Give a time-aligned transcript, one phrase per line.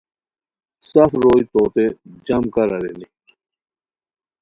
[0.89, 1.85] سف روئے توتے
[2.25, 3.05] جم کار ارینی